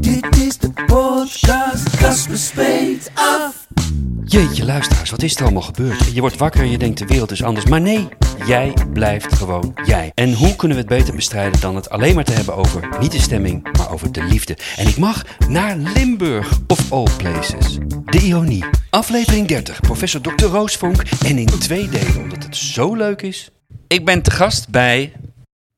[0.00, 3.66] Dit is de podcast, Casper Speet af.
[4.24, 6.14] Jeetje, luisteraars, wat is er allemaal gebeurd?
[6.14, 7.66] Je wordt wakker en je denkt de wereld is anders.
[7.66, 8.08] Maar nee,
[8.46, 10.12] jij blijft gewoon jij.
[10.14, 13.12] En hoe kunnen we het beter bestrijden dan het alleen maar te hebben over niet
[13.12, 14.56] de stemming, maar over de liefde?
[14.76, 17.78] En ik mag naar Limburg, of all places.
[18.04, 20.44] De Ionie, aflevering 30, professor Dr.
[20.44, 21.02] Roos Vonk.
[21.24, 23.50] En in twee delen, omdat het zo leuk is.
[23.86, 25.12] Ik ben te gast bij...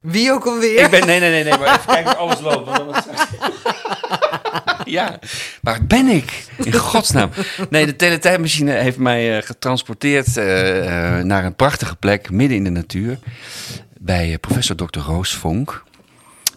[0.05, 0.85] Wie ook alweer?
[0.85, 1.07] Ik ben...
[1.07, 2.67] Nee, nee, nee, nee, maar even kijken of alles loopt.
[2.67, 3.07] want
[4.85, 5.19] Ja,
[5.63, 6.47] waar ben ik?
[6.65, 7.31] In godsnaam.
[7.71, 12.65] Nee, de teletijdmachine heeft mij eh, getransporteerd eh, eh, naar een prachtige plek midden in
[12.65, 13.19] de natuur.
[13.99, 14.99] Bij professor Dr.
[14.99, 15.85] Roos Vonk.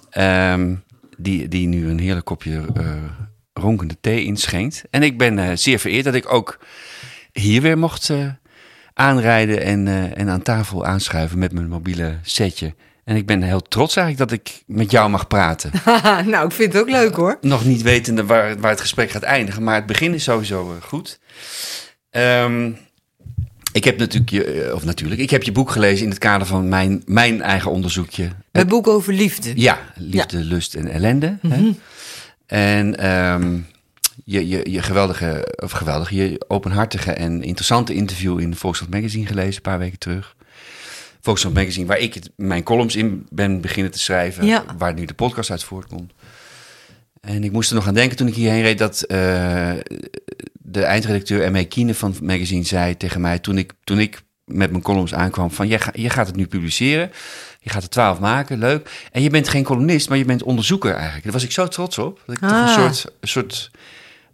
[0.10, 0.76] Ehm,
[1.18, 2.86] die, die nu een heerlijk kopje eh,
[3.54, 4.84] ronkende thee inschenkt.
[4.90, 6.60] En ik ben eh, zeer vereerd dat ik ook
[7.32, 8.28] hier weer mocht eh,
[8.94, 12.76] aanrijden en, eh, en aan tafel aanschuiven met mijn mobiele setje.
[13.08, 15.72] En ik ben heel trots eigenlijk dat ik met jou mag praten.
[16.32, 17.38] Nou, ik vind het ook leuk hoor.
[17.42, 20.88] Nog niet wetende waar, waar het gesprek gaat eindigen, maar het begin is sowieso eh,
[20.88, 21.20] goed.
[22.10, 22.72] Ehm,
[23.72, 26.48] ik heb natuurlijk, je, eh, of natuurlijk, ik heb je boek gelezen in het kader
[26.48, 28.30] van mijn, mijn eigen onderzoekje.
[28.52, 29.52] Mijn boek over liefde.
[29.56, 31.38] Ja, liefde, lust en ellende.
[31.48, 31.72] hè?
[32.46, 33.58] En ehm,
[34.24, 39.56] je, je, je geweldige, of geweldige, je openhartige en interessante interview in Volkskrant Magazine gelezen,
[39.56, 40.36] een paar weken terug.
[41.28, 44.64] Volkskrant Magazine, waar ik het, mijn columns in ben beginnen te schrijven, Ja.
[44.78, 46.12] waar nu de podcast uit voortkomt.
[47.22, 49.72] En ik moest er nog aan denken toen ik hierheen reed dat eh,
[50.54, 51.64] de eindredacteur M.E.
[51.66, 55.52] Kiene van het magazine zei tegen mij toen ik, toen ik met mijn columns aankwam
[55.52, 57.12] van jij, ga- je gaat het nu publiceren.
[57.60, 59.08] Je gaat er twaalf maken, leuk.
[59.12, 61.24] En je bent geen columnist, maar je bent onderzoeker eigenlijk.
[61.24, 62.22] Daar was ik zo trots op.
[62.26, 62.60] Dat ik toch Ah.
[62.68, 63.72] een soort, een soort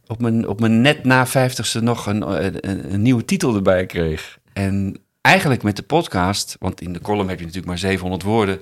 [0.07, 4.37] op, mijn, op mijn net na vijftigste nog een, een, een nieuwe titel erbij kreeg.
[4.53, 4.97] En
[5.27, 8.59] eigenlijk met de podcast, want in de column heb je natuurlijk maar 700 woorden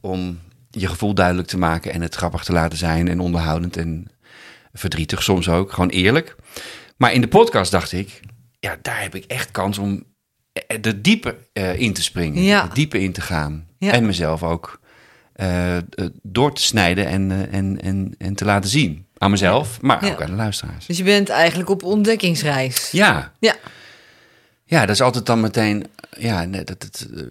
[0.00, 0.38] om
[0.70, 4.10] je gevoel duidelijk te maken en het grappig te laten zijn en onderhoudend en
[4.72, 6.36] verdrietig soms ook, gewoon eerlijk.
[6.96, 8.20] Maar in de podcast dacht ik,
[8.60, 10.04] ja, daar heb ik echt kans om
[10.82, 12.62] er dieper eh, in te springen, Ja.
[12.68, 13.92] er dieper in te gaan Ja.
[13.92, 14.80] en mezelf ook
[15.32, 15.82] eh, eh,
[16.22, 20.30] door te snijden en, en, en, en te laten zien aan mezelf, maar ook aan
[20.30, 20.86] de luisteraars.
[20.86, 22.90] Dus je bent eigenlijk op ontdekkingsreis.
[22.90, 23.54] Ja, Ja.
[24.68, 25.86] Ja, dat is altijd dan meteen,
[26.18, 27.22] ja, net, dat het, eh,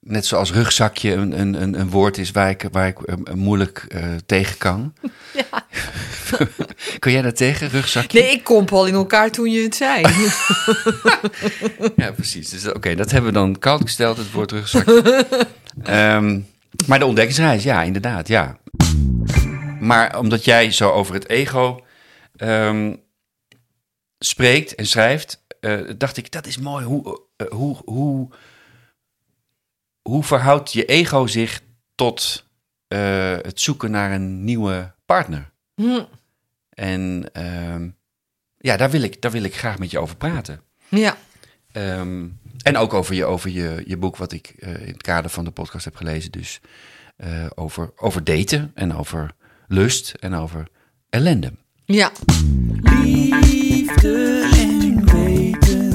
[0.00, 4.04] net zoals rugzakje een, een, een, woord is waar ik, waar ik eh, moeilijk eh,
[4.26, 4.92] tegen kan.
[5.34, 5.64] Ja.
[6.98, 8.20] Kun jij dat tegen, rugzakje?
[8.20, 10.04] Nee, ik kom al in elkaar toen je het zei.
[11.96, 12.48] Ja, precies.
[12.48, 15.26] Dus oké, dat hebben we dan koud gesteld, het woord rugzakje.
[15.82, 16.40] Ehm,
[16.86, 18.58] maar de ontdekkingsreis, ja, inderdaad, ja.
[19.80, 21.84] Maar omdat jij zo over het ego
[22.36, 22.94] ehm,
[24.18, 26.84] spreekt en schrijft, eh, dacht ik, dat is mooi.
[26.84, 28.28] Hoe, eh, hoe, hoe,
[30.02, 31.62] hoe verhoudt je ego zich
[31.94, 32.46] tot
[32.88, 35.50] eh, het zoeken naar een nieuwe partner?
[35.74, 36.04] Hm.
[36.68, 37.88] En ehm,
[38.58, 40.60] ja, daar wil, ik, daar wil ik graag met je over praten.
[40.88, 41.16] Ja.
[41.72, 42.24] Ehm,
[42.62, 45.44] en ook over je, over je, je boek, wat ik eh, in het kader van
[45.44, 46.30] de podcast heb gelezen.
[46.30, 46.60] Dus
[47.16, 49.34] eh, over, over daten en over
[49.68, 50.68] lust en over
[51.08, 51.52] ellende.
[51.84, 52.12] Ja.
[53.40, 54.65] Liefde en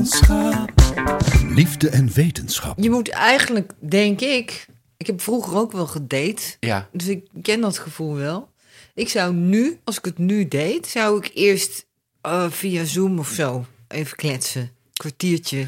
[0.02, 0.70] wetenschap.
[1.50, 2.80] Liefde en wetenschap.
[2.80, 4.66] Je moet eigenlijk, denk ik...
[4.98, 6.42] Ik heb vroeger ook wel gedate.
[6.60, 8.50] Ja, Dus ik ken dat gevoel wel.
[8.94, 11.86] Ik zou nu, als ik het nu deed, zou ik eerst
[12.22, 14.72] eh, via Zoom of zo even kletsen.
[14.94, 15.60] Kwartiertje.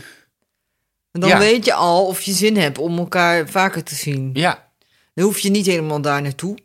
[1.12, 1.38] En dan Ja.
[1.40, 4.30] weet je al of je zin hebt om elkaar vaker te zien.
[4.34, 4.72] ja.
[5.14, 6.58] Dan hoef je niet helemaal daar naartoe.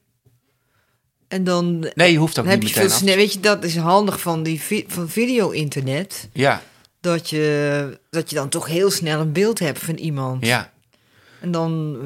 [1.29, 3.05] En dan, Nee, je hoeft ook dan heb niet je meteen veel af.
[3.05, 3.17] snel.
[3.17, 6.29] Weet je, dat is handig van, die vi- van video-internet.
[6.33, 6.63] Ja,
[7.01, 10.47] Dat je, dat je dan toch heel snel een beeld hebt van iemand.
[10.47, 10.73] ja.
[11.41, 11.99] En dan.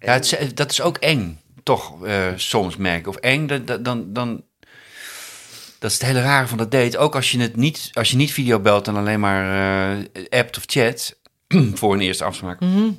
[0.00, 3.08] ja het, dat is ook eng, toch eh, soms merken.
[3.08, 4.44] Of eng, dan, dan- dan.
[5.78, 6.98] Dat is het hele rare van dat date.
[6.98, 10.56] Ook als je, het niet, als je niet video belt en alleen maar eh appt
[10.56, 11.18] of chat
[11.78, 12.60] voor een eerste afspraak.
[12.60, 12.90] Mhm.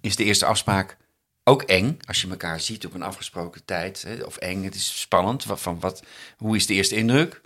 [0.00, 0.96] is de eerste afspraak
[1.44, 4.02] ook eng als je elkaar ziet op een afgesproken tijd.
[4.02, 4.22] Hè?
[4.24, 5.44] Of eng, het is spannend.
[5.44, 6.02] Wat, van wat,
[6.36, 7.40] hoe is de eerste indruk?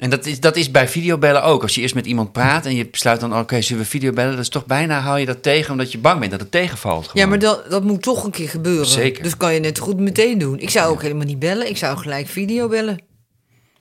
[0.00, 1.62] En dat is, dat is bij videobellen ook.
[1.62, 3.38] Als je eerst met iemand praat en je besluit dan...
[3.38, 4.30] oké, zullen we videobellen?
[4.30, 5.70] Dat is toch bijna hou je dat tegen...
[5.70, 7.08] omdat je bang bent dat het tegenvalt.
[7.08, 7.22] Gewoon.
[7.22, 8.86] Ja, maar dat, dat moet toch een keer gebeuren.
[8.86, 9.22] Zeker.
[9.22, 10.58] Dus kan je net goed meteen doen.
[10.58, 11.68] Ik zou ook helemaal niet bellen.
[11.68, 13.00] Ik zou gelijk video bellen.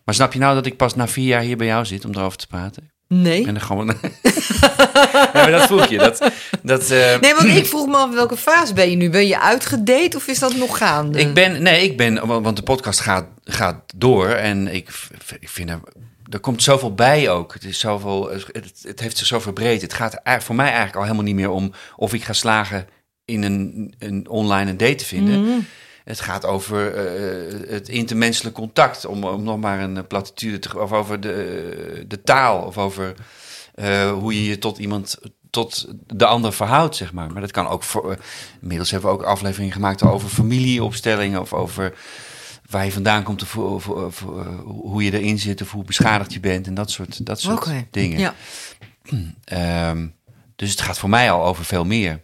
[0.03, 2.11] Maar snap je nou dat ik pas na vier jaar hier bij jou zit om
[2.13, 2.91] erover te praten?
[3.07, 3.45] Nee.
[3.45, 3.87] En dan gewoon...
[5.03, 5.97] ja, maar dat vroeg je.
[5.97, 6.31] Dat,
[6.63, 9.09] dat, eh, Nee, want ik vroeg me af, welke fase ben je nu?
[9.09, 11.19] Ben je uitgedate of is dat nog gaande?
[11.19, 14.89] Ik ben, nee, ik ben, want de podcast gaat, gaat door en ik,
[15.39, 15.79] ik vind er,
[16.29, 17.53] er komt zoveel bij ook.
[17.53, 19.81] Het, is zoveel, het, het heeft zich zo verbreed.
[19.81, 22.87] Het gaat voor mij eigenlijk al helemaal niet meer om of ik ga slagen
[23.25, 25.67] in een, een online een date te vinden.
[26.03, 30.93] Het gaat over eh, het intermenselijk contact, om, om nog maar een platitude te of
[30.93, 33.13] over de, de taal of over
[33.75, 35.17] eh, hoe je je tot iemand,
[35.49, 37.31] tot de ander verhoudt, zeg maar.
[37.31, 38.11] Maar dat kan ook voor.
[38.11, 38.17] eh,
[38.61, 41.93] inmiddels hebben we ook afleveringen gemaakt over familieopstellingen of over
[42.69, 46.33] waar je vandaan komt of, of, of, eh, hoe je erin zit of hoe beschadigd
[46.33, 48.19] je bent en dat soort, dat soort dingen.
[48.19, 48.33] Ja.
[49.43, 50.07] Ehm,
[50.55, 52.21] dus het gaat voor mij al over veel meer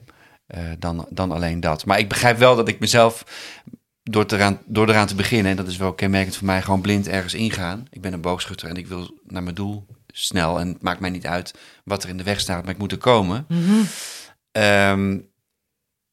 [0.48, 1.86] eh, dan, dan alleen dat.
[1.86, 3.24] Maar ik begrijp wel dat ik mezelf,
[4.04, 6.82] door, te eraan, door eraan te beginnen, en dat is wel kenmerkend voor mij, gewoon
[6.82, 7.88] blind ergens ingaan.
[7.90, 10.60] Ik ben een boogschutter en ik wil naar mijn doel snel.
[10.60, 11.54] En het maakt mij niet uit
[11.84, 13.46] wat er in de weg staat, maar ik moet er komen.
[14.52, 15.18] Ehm,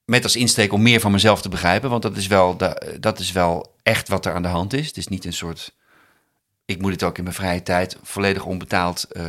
[0.04, 2.56] met als insteek om meer van mezelf te begrijpen, want dat is, wel
[3.00, 4.86] dat is wel echt wat er aan de hand is.
[4.86, 5.74] Het is niet een soort
[6.64, 9.24] ik moet het ook in mijn vrije tijd volledig onbetaald eh,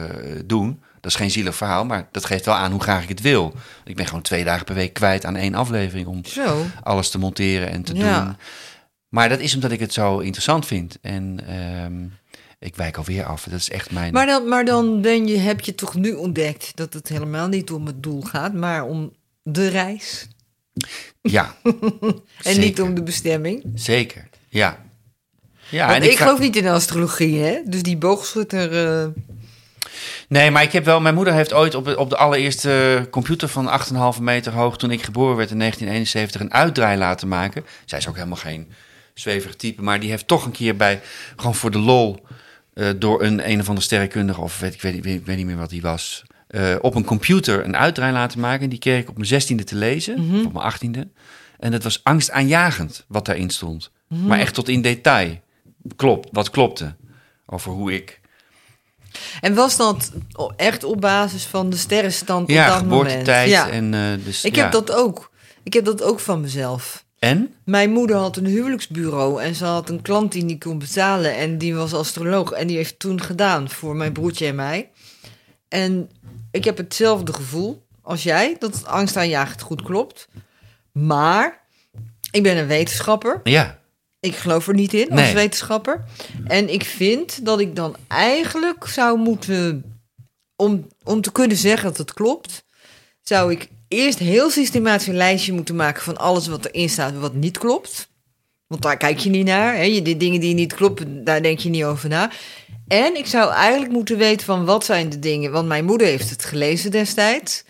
[0.46, 0.82] doen.
[1.02, 3.54] Dat is geen zielig verhaal, maar dat geeft wel aan hoe graag ik het wil.
[3.86, 6.66] Ik ben gewoon twee dagen per week kwijt aan één aflevering om Zo.
[6.84, 8.24] alles te monteren en te Ja.
[8.24, 8.36] doen.
[9.10, 10.98] Maar dat is omdat ik het zo interessant vind.
[11.02, 12.04] En ehm,
[12.60, 13.44] ik wijk alweer af.
[13.44, 14.14] Dat is echt mijn...
[14.14, 17.72] Maar dan, maar dan ben je, heb je toch nu ontdekt dat het helemaal niet
[17.72, 20.28] om het doel gaat, maar om de reis.
[21.22, 21.56] Ja,
[22.44, 23.64] En niet om de bestemming.
[23.76, 24.28] zeker.
[24.50, 24.78] Ja.
[25.70, 27.60] ja Want en ik geloof niet in astrologie, hè?
[27.66, 29.00] Dus die boogschutter.
[29.02, 29.08] eh,
[30.28, 31.02] Nee, maar ik heb wel.
[31.02, 33.80] Mijn moeder heeft ooit op, op de allereerste computer van
[34.16, 34.78] 8,5 meter hoog.
[34.78, 37.66] toen ik geboren werd in 1971 een uitdraai laten maken.
[37.86, 38.72] Zij is ook helemaal geen
[39.14, 41.02] zweverig type, maar die heeft toch een keer bij.
[41.36, 42.26] gewoon voor de lol.
[42.74, 45.70] eh, door een een of andere sterrenkundige, of weet, ik, weet, weet niet meer wat
[45.70, 46.24] die was.
[46.54, 48.64] Eh, op een computer een uitdraai laten maken.
[48.64, 51.10] En die kreeg ik op mijn 16e te lezen, of op mijn 18e.
[51.60, 53.92] En het was angstaanjagend wat daarin stond.
[54.08, 55.40] Maar echt tot in detail.
[55.96, 56.96] Klopt, wat klopte.
[57.46, 58.20] Over hoe ik
[59.42, 60.12] En was dat
[60.56, 63.50] echt op basis van de sterrenstand Ja, op dat geboortetijd.
[63.50, 63.50] moment?
[63.50, 63.70] Ja.
[63.70, 64.64] En, eh, dus, ik ja.
[64.64, 65.32] heb dat ook.
[65.64, 67.06] Ik heb dat ook van mezelf.
[67.20, 67.54] En?
[67.66, 71.58] Mijn moeder had een huwelijksbureau en ze had een klant die niet kon betalen en
[71.58, 74.90] die was astroloog en die heeft toen gedaan voor mijn broertje en mij.
[75.68, 76.10] En
[76.54, 80.28] ik heb hetzelfde gevoel als jij, dat het angstaanjagend goed klopt.
[80.92, 81.62] Maar
[82.32, 83.40] ik ben een wetenschapper.
[83.44, 83.80] Ja.
[84.20, 85.34] Ik geloof er niet in als Nee.
[85.34, 86.04] wetenschapper.
[86.48, 89.84] En ik vind dat ik dan eigenlijk zou moeten,
[90.56, 92.64] om, om te kunnen zeggen dat het klopt,
[93.22, 97.34] zou ik eerst heel systematisch een lijstje moeten maken van alles wat erin staat wat
[97.34, 98.12] niet klopt.
[98.68, 99.76] Want daar kijk je niet naar.
[99.76, 99.82] Hè?
[99.84, 102.32] Je, de dingen die niet kloppen, daar denk je niet over na.
[102.88, 105.52] En ik zou eigenlijk moeten weten van wat zijn de dingen.
[105.52, 107.64] Want mijn moeder heeft het gelezen destijds.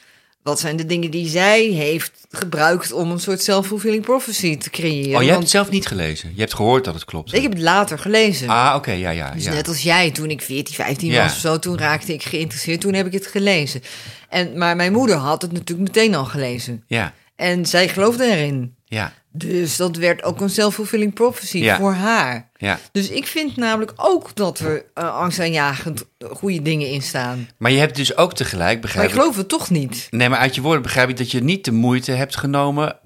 [0.44, 5.16] Wat zijn de dingen die zij heeft gebruikt om een soort self-fulfilling prophecy te creëren?
[5.16, 6.32] Oh, jij hebt het zelf niet gelezen.
[6.34, 7.34] Je hebt gehoord dat het klopt.
[7.34, 8.48] ik heb het later gelezen.
[8.50, 9.32] Ah, oké, ja, ja.
[9.32, 9.54] Dus ja.
[9.54, 11.24] net als jij, toen ik 14, 15 Ja.
[11.24, 12.82] was of zo, toen raakte ik geïnteresseerd.
[12.82, 13.82] Toen heb ik het gelezen.
[14.30, 16.84] En, maar mijn moeder had het natuurlijk meteen al gelezen.
[16.88, 18.76] Ja, En zij geloofde erin.
[18.86, 21.78] ja, Dus dat werd ook een self-fulfilling prophecy Ja.
[21.78, 22.50] voor haar.
[22.58, 22.80] ja.
[22.92, 27.50] Dus ik vind namelijk ook dat er uh, angstaanjagend goede dingen in staan.
[27.58, 30.08] Maar je hebt dus ook tegelijk, Maar begrijp ik geloof het toch niet.
[30.10, 32.98] Nee, maar uit je woorden begrijp ik dat je niet de moeite hebt genomen.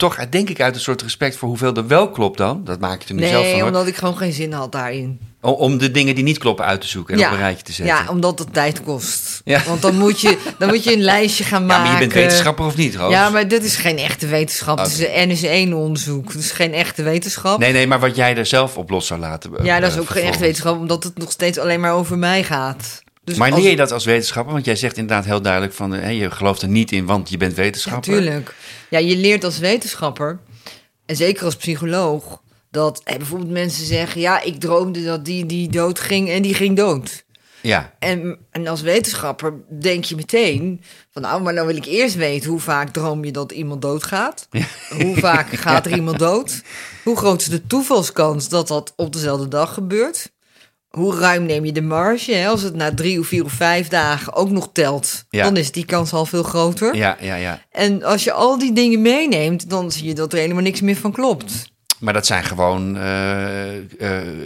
[0.00, 2.64] Toch, denk ik, uit een soort respect voor hoeveel er wel klopt dan.
[2.64, 3.52] Dat maak je er nu zelf van.
[3.54, 5.20] Nee, omdat ik gewoon geen zin had daarin.
[5.40, 7.94] Om de dingen die niet kloppen uit te zoeken en op een rijtje te zetten.
[7.96, 9.40] ja, omdat het tijd kost.
[9.44, 9.62] Ja.
[9.66, 11.82] Want dan moet, je, dan moet je een lijstje gaan Ja, maken.
[11.82, 13.12] maar je bent wetenschapper of niet, Roos?
[13.12, 14.78] Ja, maar dit is geen echte wetenschap.
[14.78, 15.36] Het is een
[15.68, 16.28] NS1-onderzoek.
[16.32, 17.58] Het is geen echte wetenschap.
[17.58, 19.56] Nee, nee, maar wat jij er zelf op los zou laten.
[19.58, 21.92] eh, ja, dat is eh, ook geen echte wetenschap, omdat het nog steeds alleen maar
[21.92, 23.02] over mij gaat.
[23.30, 24.52] Dus Maar als- leer je dat als wetenschapper?
[24.52, 25.94] Want jij zegt inderdaad heel duidelijk van...
[25.94, 28.12] eh, je gelooft er niet in, want je bent wetenschapper.
[28.12, 28.54] tuurlijk.
[28.90, 30.38] Ja, je leert als wetenschapper,
[31.06, 35.68] en zeker als psycholoog, dat eh, bijvoorbeeld mensen zeggen: Ja, ik droomde dat die, die
[35.68, 37.24] dood ging en die ging dood.
[37.62, 42.14] Ja, En, en als wetenschapper denk je meteen van nou, maar dan wil ik eerst
[42.14, 44.48] weten hoe vaak droom je dat iemand doodgaat.
[44.90, 46.62] Hoe vaak gaat er iemand dood?
[47.04, 50.30] Hoe groot is de toevalskans dat dat op dezelfde dag gebeurt?
[50.90, 52.32] Hoe ruim neem je de marge?
[52.34, 52.48] Hè?
[52.48, 55.44] Als het na drie of vier of vijf dagen ook nog telt, Ja.
[55.44, 56.94] dan is die kans al veel groter.
[56.96, 57.62] ja, ja, ja.
[57.70, 60.96] En als je al die dingen meeneemt, dan zie je dat er helemaal niks meer
[60.96, 61.68] van klopt.
[61.98, 63.82] Maar dat zijn gewoon eh, eh,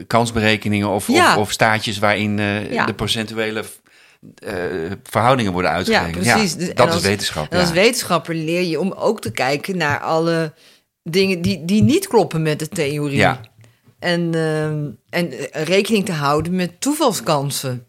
[0.06, 1.32] kansberekeningen of, Ja.
[1.34, 2.86] of, of staartjes waarin eh, Ja.
[2.86, 3.64] de procentuele
[5.02, 6.26] verhoudingen worden Ja, uitgerekend.
[6.26, 6.54] precies.
[6.56, 7.52] Dus- en dat als- is wetenschap.
[7.52, 7.74] En als ja.
[7.74, 10.52] wetenschapper leer je om ook te kijken naar alle
[11.02, 13.16] dingen die, die niet kloppen met de theorie.
[13.16, 13.40] Ja.
[14.04, 17.87] En, ehm, en eh, rekening te houden met toevalskansen.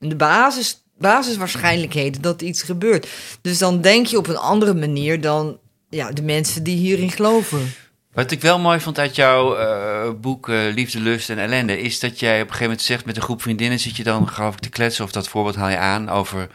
[0.00, 3.08] En de basis, basiswaarschijnlijkheden dat iets gebeurt.
[3.40, 5.58] Dus dan denk je op een andere manier dan
[5.88, 7.72] ja, de mensen die hierin geloven.
[8.12, 11.80] Wat ik wel mooi vond uit jouw eh, boek eh, Liefde, Lust en Ellende...
[11.80, 13.78] is dat jij op een gegeven moment zegt met een groep vriendinnen...
[13.78, 16.08] zit je dan, geloof ik, te kletsen of dat voorbeeld haal je aan...
[16.08, 16.48] over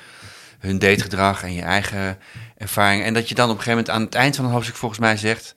[0.60, 2.18] hun dategedrag en je eigen
[2.58, 3.04] ervaring.
[3.04, 5.00] En dat je dan op een gegeven moment aan het eind van het hoofdstuk volgens
[5.00, 5.56] mij zegt...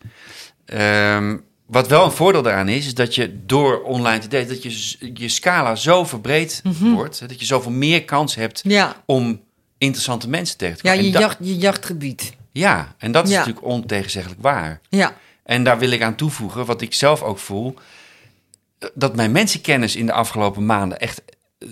[0.64, 4.48] ehm, wat wel een voordeel daaraan is, is dat je door online te daten...
[4.48, 7.20] dat je je scala zo verbreed wordt...
[7.20, 9.40] hè, dat je zoveel meer kans hebt Ja, om
[9.78, 11.08] interessante mensen tegen te ja komen.
[11.10, 12.32] je, En dat- jacht, je jachtgebied.
[12.52, 13.38] ja, en dat is Ja.
[13.38, 14.80] natuurlijk ontegenzeggelijk waar.
[14.88, 15.14] Ja,
[15.44, 17.74] En daar wil ik aan toevoegen, wat ik zelf ook voel,
[18.94, 21.22] dat mijn mensenkennis in de afgelopen maanden echt,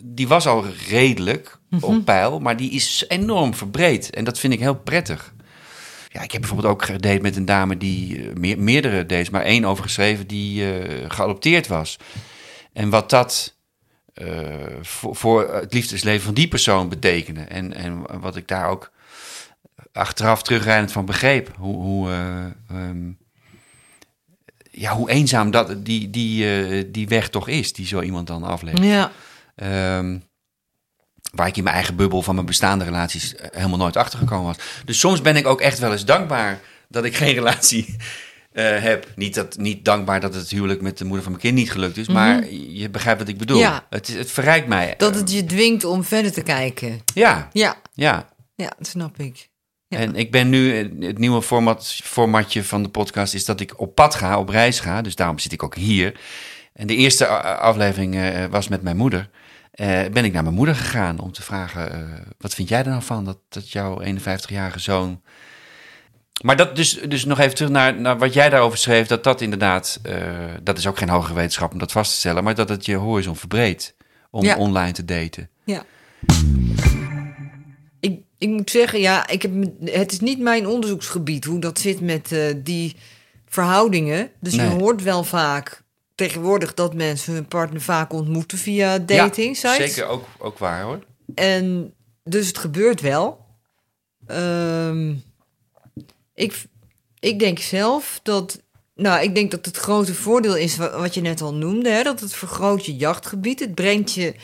[0.05, 4.11] die was al redelijk op peil, maar die is enorm verbreed.
[4.11, 5.35] En dat vind ik heel prettig.
[6.13, 9.43] Ja, ik heb bijvoorbeeld ook gedate met een dame die eh, meer, meerdere dates, maar
[9.43, 11.99] één over geschreven die eh, geadopteerd was.
[12.73, 13.57] En wat dat
[14.15, 14.27] eh,
[14.81, 17.41] voor, voor het liefdesleven van die persoon betekende.
[17.41, 18.93] En, en wat ik daar ook
[19.93, 21.51] achteraf terugrijdend van begreep.
[21.57, 23.11] Hoe, hoe, eh, ehm,
[24.71, 28.79] ja, hoe eenzaam dat, die, die, die weg toch is, die zo iemand dan aflegt.
[28.79, 29.13] ja.
[29.55, 30.19] Ehm,
[31.35, 34.47] waar ik in mijn eigen bubbel van mijn bestaande relaties eh, helemaal nooit achter gekomen
[34.47, 34.57] was.
[34.85, 37.97] Dus soms ben ik ook echt wel eens dankbaar dat ik geen relatie
[38.53, 39.07] eh, heb.
[39.17, 41.97] Niet, dat, niet dankbaar dat het huwelijk met de moeder van mijn kind niet gelukt
[41.97, 43.59] is, maar je begrijpt wat ik bedoel.
[43.59, 43.87] Ja.
[43.91, 44.95] Het, het verrijkt mij.
[44.97, 47.01] Dat het je dwingt om verder te kijken.
[47.15, 48.29] Ja, Ja, ja.
[48.55, 49.49] ja dat snap ik.
[49.89, 49.99] Ja.
[49.99, 53.81] En ik ben nu, eh, het nieuwe format, formatje van de podcast is dat ik
[53.81, 55.03] op pad ga, op reis ga.
[55.03, 56.21] Dus daarom zit ik ook hier.
[56.73, 59.31] En de eerste aflevering eh, was met mijn moeder.
[59.71, 62.89] Eh, ben ik naar mijn moeder gegaan om te vragen, eh, wat vind jij er
[62.89, 65.21] nou van dat, dat jouw 51-jarige zoon...
[66.43, 69.41] Maar dat dus, dus nog even terug naar, naar wat jij daarover schreef, dat dat
[69.41, 70.15] inderdaad, eh,
[70.63, 72.95] dat is ook geen hogere wetenschap om dat vast te stellen, maar dat het je
[72.97, 73.95] horizon verbreedt
[74.31, 74.57] om Ja.
[74.57, 75.49] online te daten.
[75.65, 75.85] Ja.
[78.01, 79.53] Ik, ik moet zeggen, ja, ik heb,
[79.85, 82.97] het is niet mijn onderzoeksgebied hoe dat zit met die
[83.49, 84.31] verhoudingen.
[84.41, 84.69] Dus Nee.
[84.69, 85.83] je hoort wel vaak
[86.27, 89.95] tegenwoordig dat mensen hun partner vaak ontmoeten via dating Ja, sites.
[89.95, 90.99] zeker ook, ook waar hoor.
[91.35, 93.47] En dus het gebeurt wel.
[94.27, 95.15] Ehm,
[96.35, 96.63] ik,
[97.19, 98.61] ik denk zelf dat.
[98.95, 102.03] Nou, ik denk dat het grote voordeel is wa- wat je net al noemde: hè,
[102.03, 103.61] dat het vergroot je jachtgebied.
[103.61, 104.35] Het brengt je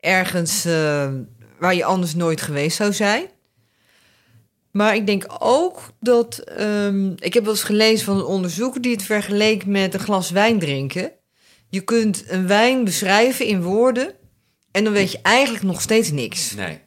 [0.00, 1.12] ergens eh,
[1.58, 3.26] waar je anders nooit geweest zou zijn.
[4.74, 6.38] Maar ik denk ook dat.
[6.38, 10.30] ehm, ik heb wel eens gelezen van een onderzoeker die het vergeleek met een glas
[10.30, 11.12] wijn drinken.
[11.68, 14.12] Je kunt een wijn beschrijven in woorden.
[14.70, 16.54] En dan weet je eigenlijk nog steeds niks.
[16.54, 16.78] Nee,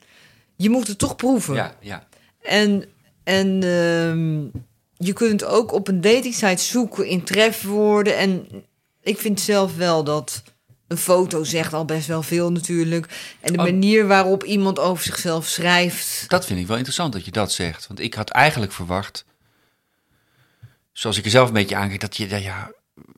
[0.56, 1.56] Je moet het toch proeven.
[1.56, 2.08] ja, ja.
[2.42, 2.84] En,
[3.24, 4.42] en ehm,
[5.08, 8.18] je kunt ook op een datingsite zoeken in trefwoorden.
[8.18, 8.48] En
[9.02, 10.44] ik vind zelf wel dat
[10.88, 13.06] een foto zegt al best wel veel natuurlijk.
[13.42, 13.66] En de Oh.
[13.66, 16.26] manier waarop iemand over zichzelf schrijft.
[16.28, 17.88] Dat vind ik wel interessant dat je dat zegt.
[17.88, 19.26] Want ik had eigenlijk verwacht,
[20.92, 22.72] zoals ik er zelf een beetje aankijk, dat je, ja, ja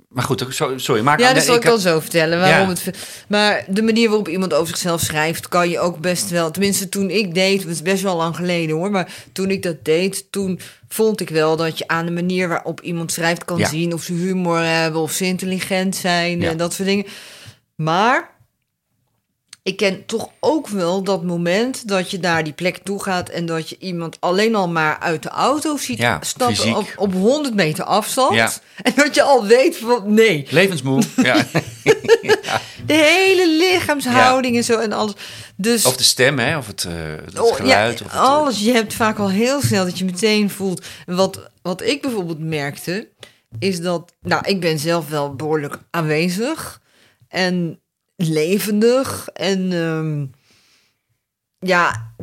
[0.09, 0.45] maar goed,
[0.75, 2.39] sorry, maak Ja, dat zal ik, dan had- zo vertellen.
[2.39, 2.75] Waarom Ja.
[2.83, 2.97] het,
[3.27, 6.51] maar de manier waarop iemand over zichzelf schrijft, kan je ook best wel.
[6.51, 8.91] Tenminste, toen ik deed, het is best wel lang geleden hoor.
[8.91, 12.81] Maar toen ik dat deed, toen vond ik wel dat je aan de manier waarop
[12.81, 13.67] iemand schrijft kan Ja.
[13.69, 16.49] zien of ze humor hebben of ze intelligent zijn Ja.
[16.49, 17.05] en dat soort dingen.
[17.79, 18.37] Maar
[19.63, 23.45] ik ken toch ook wel dat moment dat je naar die plek toe gaat en
[23.45, 27.55] dat je iemand alleen al maar uit de auto ziet Ja, stappen op, op 100
[27.55, 28.33] meter afstand.
[28.33, 28.51] Ja.
[28.81, 31.01] En dat je al weet van nee, Levensmoe.
[31.15, 31.45] ja.
[32.85, 35.13] de hele lichaamshouding en zo en alles.
[35.55, 36.57] Dus Of de stem, hè?
[36.57, 36.93] Of het, eh,
[37.25, 38.01] het oh, geluid.
[38.01, 38.59] of het, eh, alles.
[38.59, 40.85] Je hebt vaak al heel snel dat je meteen voelt.
[41.05, 43.07] Wat, wat ik bijvoorbeeld merkte,
[43.59, 44.13] is dat.
[44.21, 46.78] Nou, ik ben zelf wel behoorlijk aanwezig
[47.29, 47.79] en
[48.15, 49.29] levendig.
[49.33, 50.25] En ehm,
[51.71, 52.13] ja,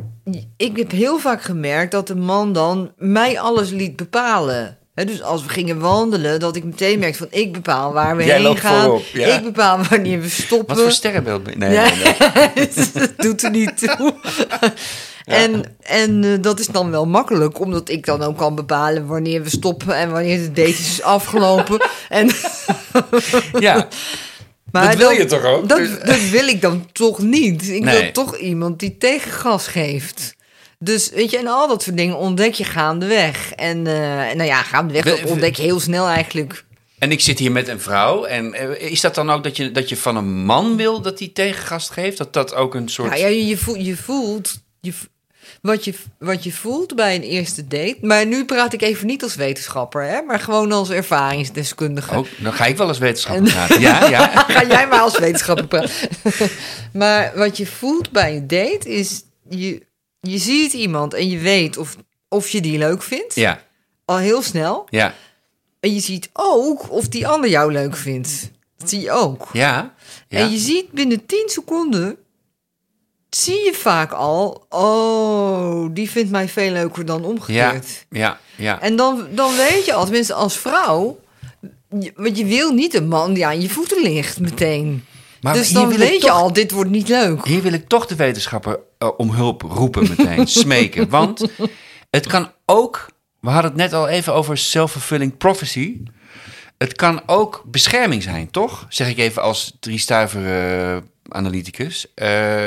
[0.57, 4.77] ik heb heel vaak gemerkt dat de man dan mij alles liet bepalen.
[4.93, 8.23] Hè, dus als we gingen wandelen, dat ik meteen merkte van ik bepaal waar we
[8.25, 8.81] Jij heen loopt gaan.
[8.83, 9.27] voorop, ja.
[9.37, 10.75] Ik bepaal wanneer we stoppen.
[10.75, 11.59] Wat voor sterrenbeeld ben je?
[11.59, 11.83] Nee, Ja.
[11.95, 12.69] nee, nee.
[12.93, 14.13] dat doet er niet toe.
[15.25, 19.43] En, en eh, dat is dan wel makkelijk, omdat ik dan ook kan bepalen wanneer
[19.43, 21.79] we stoppen en wanneer de date is afgelopen.
[22.09, 22.29] en,
[23.59, 23.87] Ja,
[24.71, 25.69] maar dat wil dan- je toch ook?
[25.69, 27.67] Dat, Dus- dat wil ik dan toch niet.
[27.69, 28.01] Ik Nee.
[28.01, 30.35] wil toch iemand die tegengas geeft.
[30.79, 33.51] Dus weet je, en al dat soort dingen ontdek je gaandeweg.
[33.53, 33.93] En eh,
[34.35, 36.65] nou ja, gaandeweg We- ontdek je heel snel eigenlijk.
[36.99, 38.23] En ik zit hier met een vrouw.
[38.25, 41.19] En eh, is dat dan ook dat je, dat je van een man wil dat
[41.19, 42.17] hij tegengast geeft?
[42.17, 43.09] Dat dat ook een soort...
[43.09, 44.93] Nou ja, je, voelt, je voelt je,
[45.67, 47.97] wat, je, wat je voelt bij een eerste date.
[48.01, 52.17] Maar nu praat ik even niet als wetenschapper, hè, maar gewoon als ervaringsdeskundige.
[52.17, 53.81] Oh, dan ga ik wel als wetenschapper praten.
[53.81, 54.27] Ja, ja.
[54.47, 56.09] Ga jij maar als wetenschapper praten.
[56.93, 59.85] maar wat je voelt bij een date is, je,
[60.21, 61.95] je ziet iemand en je weet of,
[62.27, 63.35] of je die leuk vindt.
[63.35, 63.61] Ja,
[64.05, 64.87] Al heel snel.
[64.89, 65.13] ja,
[65.79, 68.51] En je ziet ook of die ander jou leuk vindt.
[68.77, 69.49] Dat zie je ook.
[69.53, 69.93] ja.
[70.27, 70.39] ja.
[70.39, 72.17] En je ziet binnen 10 seconden,
[73.29, 78.05] zie je vaak al, oh, die vindt mij veel leuker dan omgekeerd.
[78.09, 78.81] ja, ja.
[78.81, 81.19] En dan, dan weet je al, tenminste als vrouw,
[82.15, 85.05] want je wil niet een man die aan je voeten ligt meteen.
[85.41, 87.45] Maar dus dan weet je toch- al, dit wordt niet leuk.
[87.45, 91.09] Hier wil ik toch de wetenschapper eh, om hulp roepen meteen, smeken.
[91.09, 91.43] Want
[92.09, 93.05] het kan ook,
[93.39, 96.01] we hadden het net al even over self-fulfilling prophecy.
[96.77, 98.85] Het kan ook bescherming zijn, toch?
[98.89, 100.97] Zeg ik even als driestuiver eh
[101.29, 102.05] analyticus.
[102.15, 102.61] Eh,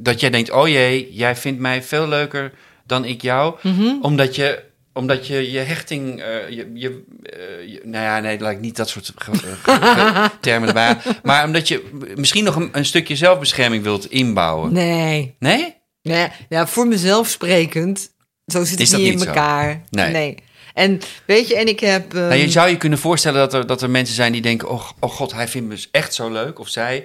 [0.00, 2.52] dat jij denkt, oh jee, jij vindt mij veel leuker
[2.86, 3.56] dan ik jou.
[3.62, 3.94] Mhm.
[4.02, 8.52] Omdat je omdat je je hechting, eh, je, je, eh, je- nou ja, nee, laat
[8.52, 10.96] ik niet dat soort ge- ge- ge- termen erbij.
[11.22, 14.72] Maar omdat je misschien nog een, een stukje zelfbescherming wilt inbouwen.
[14.72, 15.34] Nee.
[15.38, 15.74] Nee?
[16.02, 16.28] nee.
[16.48, 18.10] Ja, voor mezelf sprekend,
[18.46, 19.82] zo zit het niet niet in elkaar.
[19.90, 20.34] Nee.
[20.74, 22.14] En weet je, en ik heb...
[22.14, 24.68] ehm, Nou, je zou je kunnen voorstellen dat er, dat er mensen zijn die denken:
[24.68, 26.58] oh, oh god, hij vindt me dus echt zo leuk.
[26.58, 27.04] Of zij.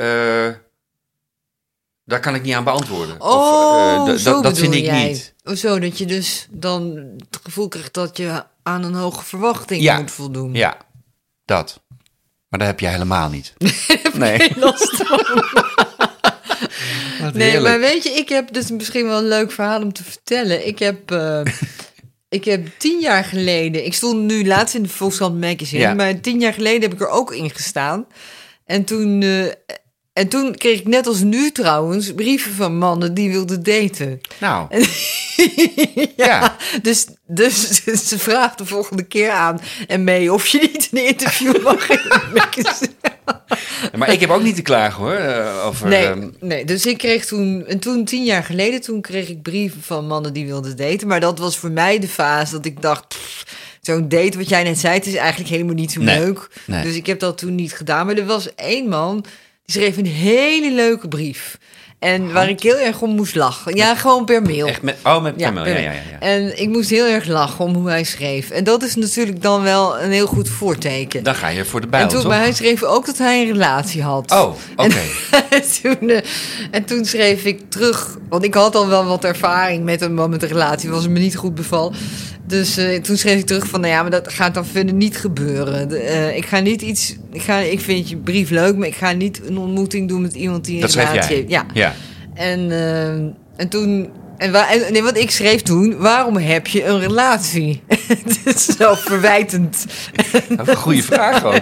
[0.00, 0.54] Eh,
[2.04, 3.20] daar kan ik niet aan beantwoorden.
[3.20, 5.08] Oh, of, eh, d- zo dat, dat vind bedoel ik jij.
[5.08, 5.34] niet.
[5.44, 6.96] Oh, zo, dat je dus dan
[7.30, 9.98] het gevoel krijgt dat je aan een hoge verwachting Ja.
[9.98, 10.54] moet voldoen.
[10.54, 10.76] Ja,
[11.44, 11.80] dat.
[12.48, 13.54] Maar dat heb jij helemaal niet.
[14.14, 14.52] nee.
[14.58, 15.20] Last van.
[17.32, 17.62] Nee, heerlijk.
[17.64, 20.66] maar weet je, ik heb dus misschien wel een leuk verhaal om te vertellen.
[20.66, 21.40] Ik heb, eh,
[22.28, 25.94] ik heb tien jaar geleden, ik stond nu laatst in de Volkskrant Magazine, Ja.
[25.94, 28.06] maar tien jaar geleden heb ik er ook in gestaan.
[28.64, 29.46] En toen, eh,
[30.20, 34.20] en toen kreeg ik net als nu trouwens brieven van mannen die wilden daten.
[34.38, 34.66] Nou,
[35.36, 36.56] ja, Ja.
[36.82, 41.06] Dus, dus, dus ze vraagt de volgende keer aan en mee of je niet een
[41.06, 41.88] interview mag
[42.34, 42.90] magazine.
[43.96, 45.12] maar ik heb ook niet te klagen hoor.
[45.12, 49.00] eh, over, Nee, ehm, nee, dus ik kreeg toen, en toen tien jaar geleden, toen
[49.00, 51.08] kreeg ik brieven van mannen die wilden daten.
[51.08, 53.44] Maar dat was voor mij de fase dat ik dacht, pff,
[53.80, 56.48] zo'n date wat jij net zei, het is eigenlijk helemaal niet zo Nee, leuk.
[56.66, 56.82] nee.
[56.82, 58.06] Dus ik heb dat toen niet gedaan.
[58.06, 59.24] Maar er was één man,
[59.70, 61.58] schreef een hele leuke brief.
[62.00, 63.76] En waar ik heel erg om moest lachen.
[63.76, 64.66] Ja, gewoon per mail.
[64.66, 65.74] echt met, oh, met Ja, per ja, mail.
[65.74, 66.18] ja, ja, ja.
[66.20, 68.50] En ik moest heel erg lachen om hoe hij schreef.
[68.50, 71.22] En dat is natuurlijk dan wel een heel goed voorteken.
[71.24, 72.28] Dan ga je voor de bijl, en toen, toch?
[72.28, 74.30] maar hij schreef ook dat hij een relatie had.
[74.30, 74.94] Oh, oké.
[75.50, 76.20] En, toen, eh,
[76.70, 80.30] en toen schreef ik terug, want ik had al wel wat ervaring met een man
[80.30, 81.92] met een relatie, was het me niet goed beval.
[82.50, 85.16] Dus eh, toen schreef ik terug van, nou ja, maar dat gaat dan verder niet
[85.16, 85.88] gebeuren.
[85.88, 88.94] De, eh, ik ga niet iets, ik, ga, ik vind je brief leuk, maar ik
[88.94, 91.50] ga niet een ontmoeting doen met iemand die een Dat relatie heeft.
[91.50, 91.66] Ja.
[91.74, 91.94] ja.
[92.34, 93.12] En, eh,
[93.56, 94.10] en toen.
[94.40, 97.82] En, wa- en, nee, wat ik schreef toen, waarom heb je een relatie?
[98.08, 99.84] Het is zo verwijtend.
[100.48, 101.54] Dat een goede vraag ook.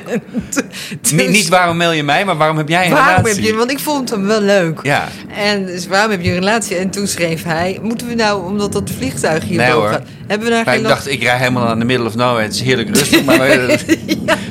[1.01, 3.43] Dus Niet, niet waarom mail je mij, maar waarom heb jij een waarom relatie?
[3.43, 4.79] heb je, want ik vond hem wel leuk.
[4.83, 6.77] Ja, En dus waarom heb je een relatie?
[6.77, 9.89] En toen schreef hij, moeten we nou, omdat dat vliegtuig hier Nee, hoor.
[9.89, 12.15] gaat, hebben we daar maar geen ik dacht, ik rij helemaal aan de middle of
[12.15, 12.43] nowhere.
[12.43, 13.79] Het is heerlijk rustig, maar eh,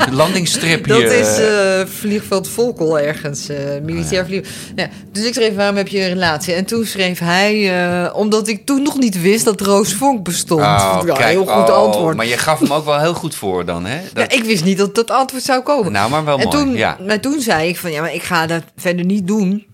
[0.06, 1.12] de landingsstrip Dat hier...
[1.20, 3.48] is eh, eh, vliegveld Volkel ergens,
[3.84, 4.48] militair vlieg.
[4.76, 6.54] Ja, dus ik schreef, waarom heb je een relatie?
[6.54, 10.62] En toen schreef hij, eh, omdat ik toen nog niet wist dat Roos Vonk bestond.
[10.62, 12.16] oh, ja, kijk, heel goed oh, antwoord.
[12.16, 14.02] Maar je gaf hem ook wel heel goed voor dan, hè?
[14.14, 15.92] Dat, Ja, ik wist niet dat dat antwoord zou komen.
[15.92, 16.98] Nou, maar wel en mooi, toen, ja.
[17.08, 19.66] Maar toen zei ik van, ja, maar ik ga dat verder niet doen.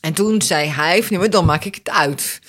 [0.00, 2.40] En toen zei hij, van, nee, maar dan maak ik het uit.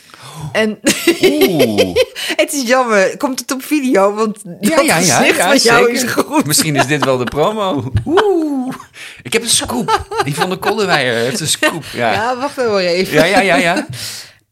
[0.52, 0.80] En
[1.22, 1.96] Oeh.
[2.42, 4.14] het is jammer, komt het op video?
[4.14, 5.90] Want Ja, ja, ja, ja van jou zeker.
[5.90, 6.46] is goed.
[6.46, 7.92] Misschien is dit wel de promo.
[8.06, 8.76] Oeh.
[9.22, 10.06] Ik heb een scoop.
[10.24, 11.84] Die van de Kolderweijer heeft een scoop.
[11.94, 13.16] Ja, ja, Ja, wacht even.
[13.16, 13.40] ja, ja.
[13.40, 13.86] ja, ja.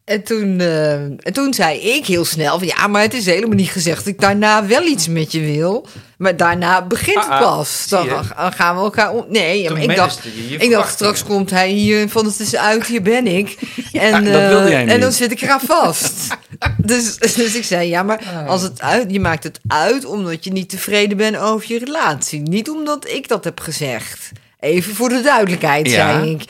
[0.06, 3.56] En, toen, eh, en toen zei ik heel snel van, ja, maar het is helemaal
[3.56, 5.88] niet gezegd dat ik daarna wel iets met je wil.
[6.18, 7.86] Maar daarna begint het Ah, ah, pas.
[7.90, 9.26] Dan, gaan we elkaar om...
[9.30, 12.26] Nee, ja, maar ik dacht, managede je je ik dacht straks komt hij hier van
[12.26, 13.58] het is uit, hier ben ik.
[13.94, 15.02] en, dat eh, wilde jij en niet.
[15.02, 16.28] dan zit ik eraan vast.
[16.78, 18.48] dus, dus ik zei, ja, maar Ah.
[18.50, 22.40] als het uit, je maakt het uit omdat je niet tevreden bent over je relatie.
[22.42, 24.32] Niet omdat ik dat heb gezegd.
[24.60, 25.94] Even voor de duidelijkheid, Ja.
[25.94, 26.44] zei ik.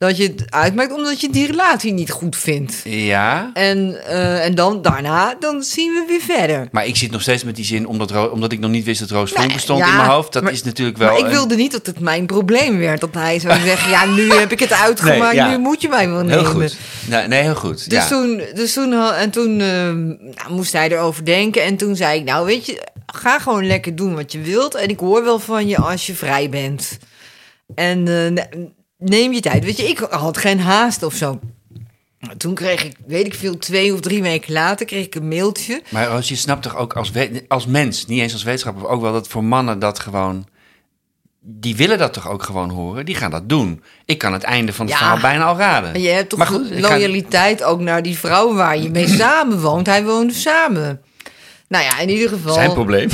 [0.00, 2.80] Dat je het uitmaakt omdat je die relatie niet goed vindt.
[2.84, 6.68] Ja, En, eh, en dan daarna, dan zien we weer verder.
[6.70, 9.10] maar ik zit nog steeds met die zin, omdat, omdat ik nog niet wist dat
[9.10, 10.32] Roos Nee, bestond ja, in mijn hoofd.
[10.32, 11.08] Dat maar- is natuurlijk wel...
[11.08, 13.00] maar ik een- wilde niet dat het mijn probleem werd.
[13.00, 15.50] Dat hij zou zeggen, ja, nu heb ik het uitgemaakt, Nee, ja.
[15.50, 16.38] nu moet je mij wel nemen.
[16.38, 16.76] Heel goed.
[17.08, 17.90] Nee, nee heel goed.
[17.90, 18.08] Dus ja.
[18.08, 19.66] toen, dus toen, en toen eh,
[20.36, 21.62] nou, moest hij erover denken.
[21.64, 24.74] En toen zei ik, nou weet je, ga gewoon lekker doen wat je wilt.
[24.74, 26.98] En ik hoor wel van je als je vrij bent.
[27.74, 28.44] En eh,
[29.00, 29.64] neem je tijd.
[29.64, 31.38] Weet je, ik had geen haast of zo.
[32.36, 35.82] Toen kreeg ik, weet ik veel, twee of drie weken later kreeg ik een mailtje.
[35.88, 37.12] Maar als je snapt toch ook als,
[37.48, 40.46] als mens, niet eens als wetenschapper, ook wel dat voor mannen dat gewoon.
[41.42, 43.04] Die willen dat toch ook gewoon horen?
[43.04, 43.82] Die gaan dat doen.
[44.04, 45.00] Ik kan het einde van het Ja.
[45.00, 45.94] verhaal bijna al raden.
[45.94, 48.90] En je hebt toch Maar goed, ik ga- loyaliteit ook naar die vrouw waar je
[48.90, 49.86] mee samenwoont.
[49.86, 51.00] Hij woonde samen.
[51.68, 52.54] Nou ja, in ieder geval.
[52.54, 53.08] Zijn probleem.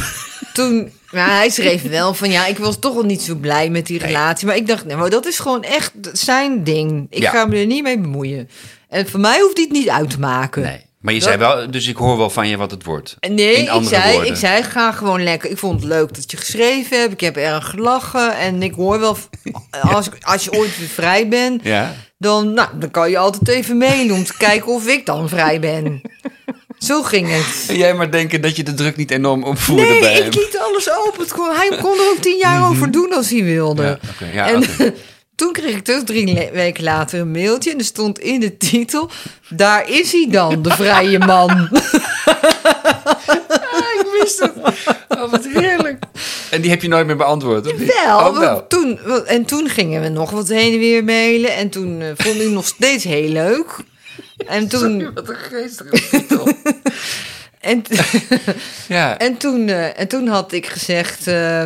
[0.53, 3.87] toen, maar hij schreef wel van ja, ik was toch wel niet zo blij met
[3.87, 4.47] die relatie.
[4.47, 7.07] Maar ik dacht, nee, maar dat is gewoon echt zijn ding.
[7.11, 7.31] Ik Ja.
[7.31, 8.49] ga me er niet mee bemoeien.
[8.89, 10.63] En voor mij hoeft hij het niet uit te maken.
[10.63, 10.85] Nee.
[11.01, 13.17] Maar je zei wel, dus ik hoor wel van je wat het wordt.
[13.21, 14.31] En Nee, In ik andere zei, woorden.
[14.33, 15.51] ik zei, ga gewoon lekker.
[15.51, 17.13] Ik vond het leuk dat je geschreven hebt.
[17.13, 18.37] Ik heb erg gelachen.
[18.37, 19.17] En ik hoor wel,
[19.95, 21.95] als, ik- als je ooit weer vrij bent, Ja.
[22.19, 25.61] dan, nou, dan kan je altijd even mailen om te kijken of ik dan vrij
[25.61, 26.01] ben.
[26.87, 27.65] Zo ging het.
[27.69, 30.43] En jij maar denken dat je de druk niet enorm opvoerde Nee, bij ik hem.
[30.43, 31.21] liet alles open.
[31.21, 33.99] Het kon, hij kon er ook tien jaar over doen als hij wilde.
[34.21, 34.65] Ja, ja, en
[35.37, 37.71] toen kreeg ik dus drie weken later een mailtje.
[37.71, 39.11] En er stond in de titel...
[39.49, 41.51] Daar is hij dan, de vrije man.
[44.01, 44.53] ik wist het.
[45.09, 46.03] Oh, wat heerlijk.
[46.51, 47.95] En die heb je nooit meer beantwoord, of niet?
[48.05, 48.57] Wel, Oh.
[48.69, 51.55] Toen, en toen gingen we nog wat heen en weer mailen.
[51.55, 53.77] En toen eh, vond ik nog steeds heel leuk.
[54.47, 55.15] En toen...
[55.15, 56.25] Wat een geestige.
[57.67, 57.83] En,
[58.89, 59.19] Ja.
[59.19, 61.63] En toen, eh, en toen had ik gezegd, eh,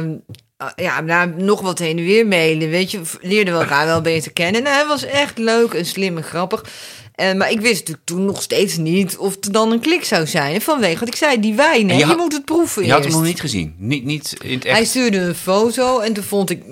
[0.57, 4.01] ah, ja, nou, nog wat heen en weer mailen, weet je, leerden we elkaar wel
[4.01, 4.63] beter kennen.
[4.63, 6.65] Nou, hij was echt leuk en slim en grappig.
[7.15, 10.27] En, maar ik wist natuurlijk toen nog steeds niet of het dan een klik zou
[10.27, 10.61] zijn.
[10.61, 13.23] Vanwege wat ik zei, die wijn, hè, je moet het proeven Je had hem nog
[13.23, 13.75] niet gezien.
[13.79, 16.63] Niet, niet in het Hij echt stuurde een foto en toen vond ik.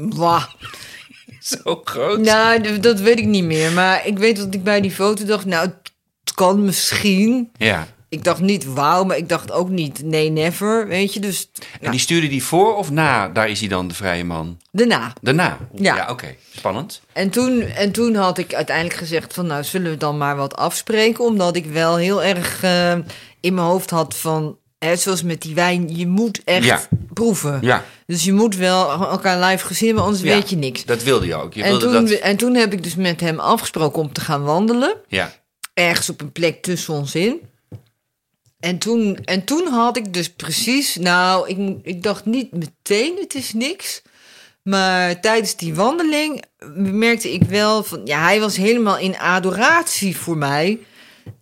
[1.64, 2.18] zo groot.
[2.18, 3.72] Nou, dat weet ik niet meer.
[3.72, 7.50] Maar ik weet dat ik bij die foto dacht, nou, het kan misschien.
[7.56, 7.86] Ja.
[8.10, 11.20] Ik dacht niet wauw, maar ik dacht ook niet nee, never, weet je.
[11.20, 13.28] Dus En die stuurde die voor of na?
[13.28, 14.58] Daar is hij dan, de vrije man.
[14.70, 15.12] daarna.
[15.20, 15.58] Daarna?
[15.74, 16.06] Ja.
[16.10, 16.34] oké.
[16.56, 17.00] Spannend.
[17.12, 19.46] En toen, en toen had ik uiteindelijk gezegd van...
[19.46, 21.24] nou, zullen we dan maar wat afspreken?
[21.24, 22.92] Omdat ik wel heel erg eh,
[23.40, 24.58] in mijn hoofd had van...
[24.78, 26.80] Hè, zoals met die wijn, je moet echt Ja.
[27.12, 27.58] proeven.
[27.62, 27.84] Ja.
[28.06, 30.34] Dus je moet wel elkaar live gezien hebben, anders Ja.
[30.34, 30.84] weet je niks.
[30.84, 31.54] Dat wilde je ook.
[31.54, 32.18] Je En wilde toen, dat...
[32.18, 34.94] en toen heb ik dus met hem afgesproken om te gaan wandelen.
[35.08, 35.32] Ja.
[35.74, 37.40] Ergens op een plek tussen ons in.
[38.60, 40.96] En toen, en toen had ik dus precies...
[40.96, 44.02] Nou, ik, ik dacht niet meteen, het is niks.
[44.62, 46.42] Maar tijdens die wandeling
[46.76, 48.00] merkte ik wel van...
[48.04, 50.78] Ja, hij was helemaal in adoratie voor mij.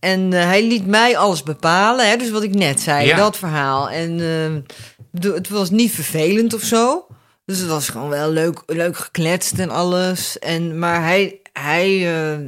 [0.01, 2.09] En eh, hij liet mij alles bepalen.
[2.09, 3.17] Hè, dus wat ik net zei, Ja.
[3.17, 3.91] dat verhaal.
[3.91, 4.75] En eh,
[5.11, 7.07] bedoel, het was niet vervelend of zo.
[7.45, 10.39] Dus het was gewoon wel leuk, leuk gekletst en alles.
[10.39, 12.39] En, maar hij, hij, eh,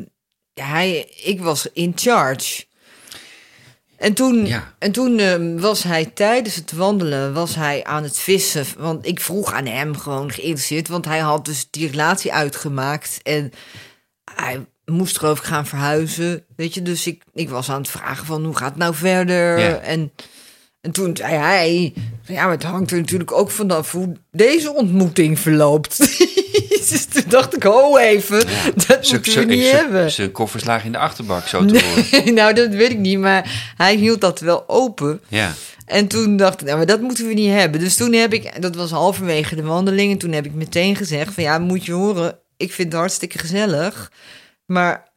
[0.54, 2.66] ja, hij, ik was in charge.
[3.96, 4.74] En toen, Ja.
[4.78, 8.64] en toen eh, was hij tijdens het wandelen was hij aan het vissen.
[8.78, 10.88] Want ik vroeg aan hem gewoon geïnteresseerd.
[10.88, 13.20] Want hij had dus die relatie uitgemaakt.
[13.22, 13.52] En
[14.34, 16.44] hij moest geloof ik gaan verhuizen.
[16.56, 19.58] Weet je, dus ik, ik was aan het vragen van hoe gaat het nou verder?
[19.58, 19.76] Ja.
[19.76, 20.12] En,
[20.80, 21.92] en toen zei hij...
[22.22, 25.98] Ja, maar het hangt er natuurlijk ook vanaf hoe deze ontmoeting verloopt.
[26.90, 28.44] dus toen dacht ik, oh even,
[28.86, 30.10] dat Ze- moeten we niet ze- hebben.
[30.10, 32.34] Zijn koffers lagen in de achterbak, zo te horen.
[32.34, 35.20] nou, dat weet ik niet, maar hij hield dat wel open.
[35.28, 35.52] Ja.
[35.86, 37.80] En toen dacht ik, nou, maar dat moeten we niet hebben.
[37.80, 41.34] Dus toen heb ik, dat was halverwege de wandeling, en toen heb ik meteen gezegd
[41.34, 44.12] van ja, moet je horen, ik vind het hartstikke gezellig,
[44.68, 45.08] maar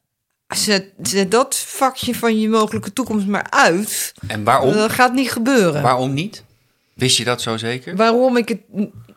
[0.47, 4.13] zet, zet dat vakje van je mogelijke toekomst maar uit.
[4.27, 4.73] En waarom?
[4.73, 5.81] Dat gaat niet gebeuren.
[5.81, 6.43] Waarom niet?
[6.93, 7.95] Wist je dat zo zeker?
[7.95, 8.61] Waarom ik het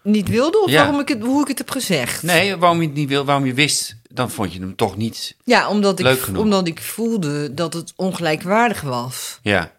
[0.03, 0.83] niet wilde of Ja.
[0.83, 2.23] waarom ik het, hoe ik het heb gezegd?
[2.23, 5.37] Nee, waarom je het niet wil, waarom je wist, dan vond je hem toch niet.
[5.45, 6.43] Ja, omdat Leuk ik, genoeg.
[6.43, 9.39] omdat ik voelde dat het ongelijkwaardig was.
[9.43, 9.73] Ja,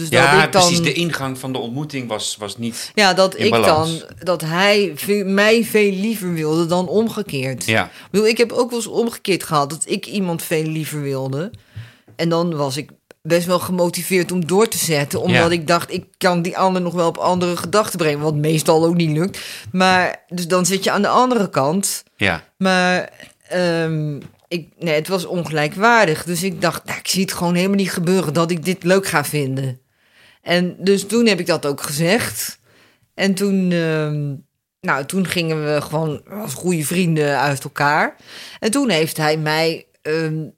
[0.00, 0.82] Dus dat ja ik dan, precies.
[0.82, 2.90] De ingang van de ontmoeting was, was niet.
[2.94, 3.98] Ja, dat in ik balans.
[4.00, 7.64] dan, dat hij mij veel liever wilde dan omgekeerd.
[7.64, 7.84] Ja.
[7.84, 11.50] Ik, bedoel, ik heb ook wel eens omgekeerd gehad dat ik iemand veel liever wilde.
[12.16, 12.90] En dan was ik
[13.22, 15.20] best wel gemotiveerd om door te zetten.
[15.20, 15.50] Omdat Ja.
[15.50, 18.20] ik dacht, ik kan die ander nog wel op andere gedachten brengen.
[18.20, 19.38] Wat meestal ook niet lukt.
[19.72, 22.02] Maar, dus dan zit je aan de andere kant.
[22.16, 23.10] Ja, Maar
[23.48, 26.24] ehm, ik, nee, het was ongelijkwaardig.
[26.24, 29.06] Dus ik dacht, nou, ik zie het gewoon helemaal niet gebeuren dat ik dit leuk
[29.06, 29.80] ga vinden.
[30.42, 32.58] En dus toen heb ik dat ook gezegd.
[33.14, 34.34] En toen, ehm,
[34.80, 38.16] nou, toen gingen we gewoon als goede vrienden uit elkaar.
[38.58, 40.48] En toen heeft hij mij, ehm,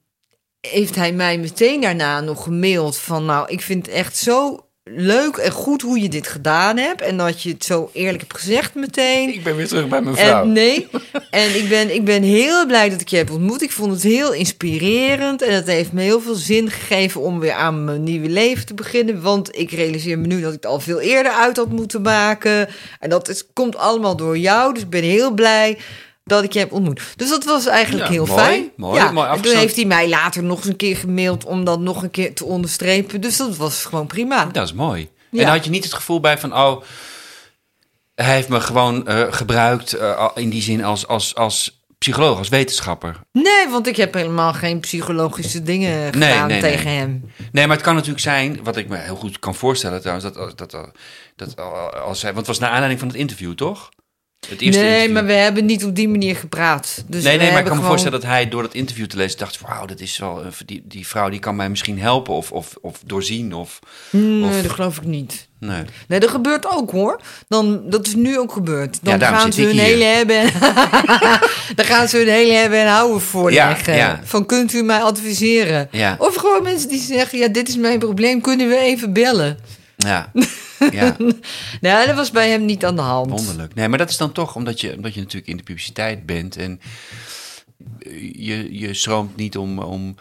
[0.61, 5.37] heeft hij mij meteen daarna nog gemaild van, nou, ik vind het echt zo leuk
[5.37, 7.01] en goed hoe je dit gedaan hebt.
[7.01, 9.29] En dat je het zo eerlijk hebt gezegd meteen.
[9.29, 10.43] Ik ben weer terug bij mijn vrouw.
[10.43, 10.89] En nee,
[11.31, 13.63] en ik ben, ik ben heel blij dat ik je heb ontmoet.
[13.63, 17.53] Ik vond het heel inspirerend en het heeft me heel veel zin gegeven om weer
[17.53, 19.23] aan mijn nieuwe leven te beginnen.
[19.23, 22.69] Want ik realiseer me nu dat ik het al veel eerder uit had moeten maken.
[23.01, 25.79] En dat is, komt allemaal door jou, dus ik ben heel blij
[26.25, 27.03] dat ik je heb ontmoet.
[27.17, 28.71] Dus dat was eigenlijk Ja, heel mooi, fijn.
[28.77, 31.65] mooi, ja, mooi en toen heeft hij mij later nog eens een keer gemaild om
[31.65, 33.21] dat nog een keer te onderstrepen.
[33.21, 34.45] Dus dat was gewoon prima.
[34.45, 35.11] Dat is mooi.
[35.31, 35.43] Ja.
[35.43, 36.83] En had je niet het gevoel bij van, oh,
[38.15, 42.49] hij heeft me gewoon eh, gebruikt eh, in die zin als, als, als psycholoog, als
[42.49, 43.21] wetenschapper.
[43.33, 46.97] Nee, want ik heb helemaal geen psychologische dingen gedaan nee, tegen nee.
[46.97, 47.31] hem.
[47.53, 50.59] Nee, maar het kan natuurlijk zijn, wat ik me heel goed kan voorstellen trouwens, dat,
[50.59, 50.91] dat, dat,
[51.37, 51.57] dat
[52.05, 53.91] als hij, want het was naar aanleiding van het interview, toch?
[54.49, 55.13] Het eerste nee, interview.
[55.13, 57.05] maar we hebben niet op die manier gepraat.
[57.07, 59.39] Dus nee, nee, maar ik kan me voorstellen dat hij door dat interview te lezen
[59.39, 62.53] dacht: wauw, dat is wel, eh, die, die vrouw die kan mij misschien helpen of,
[62.53, 63.55] of, of doorzien.
[63.55, 63.79] Of,
[64.11, 65.49] Nee, of- dat geloof ik niet.
[65.59, 65.83] nee.
[66.09, 67.21] Nee, dat gebeurt ook hoor.
[67.49, 68.99] Dan, dat is nu ook gebeurd.
[69.03, 69.83] Dan Ja, gaan ze hun hier.
[69.83, 70.37] hele hebben.
[70.37, 70.53] en-
[71.77, 73.93] dan gaan ze hun hele hebben en houden voorleggen.
[73.93, 74.21] Ja, ja.
[74.25, 75.89] Van kunt u mij adviseren?
[76.19, 79.59] Of gewoon mensen die zeggen: ja, dit is mijn probleem, kunnen we even bellen?
[79.97, 80.31] Ja,
[80.91, 81.17] ja,
[81.81, 83.31] Nou, dat was bij hem niet aan de hand.
[83.31, 83.75] wonderlijk.
[83.75, 86.57] Nee, maar dat is dan toch omdat je, omdat je natuurlijk in de publiciteit bent
[86.57, 86.81] en
[88.33, 90.15] je, je stroomt niet om, om,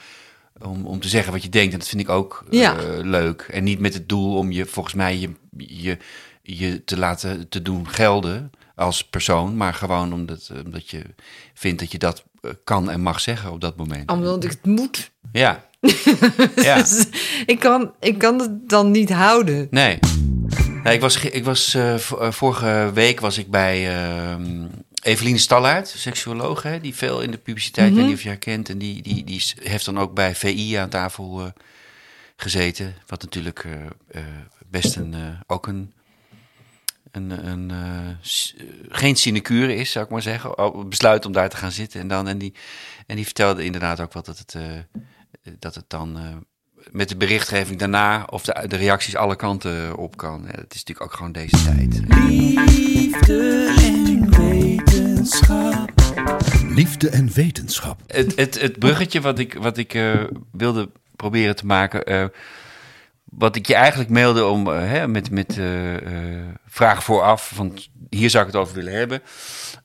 [0.62, 1.74] om, om te zeggen wat je denkt.
[1.74, 3.48] En dat vind ik ook eh, leuk.
[3.52, 5.98] En niet met het doel om je, volgens mij, je, je,
[6.42, 11.02] je te laten te doen gelden als persoon, maar gewoon omdat, omdat je
[11.54, 14.12] vindt dat je dat eh, kan en mag zeggen op dat moment.
[14.12, 15.12] Omdat ik het moet.
[15.32, 15.66] Ja.
[16.56, 16.76] ja.
[16.76, 17.08] Dus
[17.46, 19.68] ik, kan, ik kan het dan niet houden.
[19.70, 20.00] Nee.
[20.84, 24.68] Nee, ik was, ik was eh, eh, vorige week was ik bij ehm
[25.04, 28.70] Eveline Stallaert, seksuoloog, hè, die veel in de publiciteit, weet niet of je haar kent.
[28.70, 31.52] En die, die, die heeft dan ook bij VI aan tafel eh,
[32.36, 32.96] gezeten.
[33.08, 33.66] Wat natuurlijk
[34.70, 35.16] best een,
[35.48, 35.94] ook een,
[37.12, 37.72] een, een
[38.90, 40.58] geen sinecure is, zou ik maar zeggen.
[40.58, 42.00] Oh, Besluit om daar te gaan zitten.
[42.00, 42.54] En, dan, en, die,
[43.08, 44.56] en die vertelde inderdaad ook wat dat het,
[45.60, 46.44] dat het dan
[46.92, 50.42] met de berichtgeving daarna of de, de reacties alle kanten op kan.
[50.46, 52.02] Ja, dat is natuurlijk ook gewoon deze tijd.
[52.18, 55.90] Liefde en wetenschap.
[56.70, 58.02] Liefde en wetenschap.
[58.08, 62.04] Het, het, het bruggetje wat ik, wat ik eh, wilde proberen te maken.
[62.04, 62.26] eh,
[63.24, 67.52] wat ik je eigenlijk mailde om eh, hè, met, met eh, eh, vragen vooraf.
[67.54, 67.78] Van
[68.10, 69.22] hier zou ik het over willen hebben.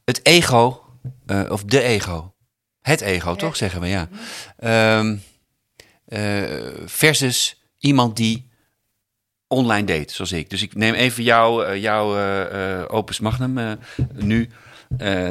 [0.05, 0.83] Het ego,
[1.27, 2.35] eh, of de ego.
[2.81, 4.09] Het ego, toch zeggen we ja.
[4.57, 5.17] Ehm,
[6.07, 6.43] eh,
[6.85, 8.49] versus iemand die
[9.49, 10.51] online date, zoals ik.
[10.51, 13.79] Dus ik neem even jouw eh, jouw eh, eh, opus magnum
[14.15, 14.49] nu.